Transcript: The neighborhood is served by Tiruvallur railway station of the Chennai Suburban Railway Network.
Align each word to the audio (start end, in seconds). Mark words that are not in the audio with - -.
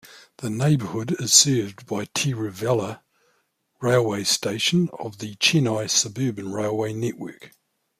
The 0.37 0.49
neighborhood 0.49 1.15
is 1.21 1.31
served 1.31 1.85
by 1.85 2.05
Tiruvallur 2.05 3.01
railway 3.81 4.23
station 4.23 4.89
of 4.97 5.19
the 5.19 5.35
Chennai 5.35 5.91
Suburban 5.91 6.51
Railway 6.51 6.91
Network. 6.91 7.51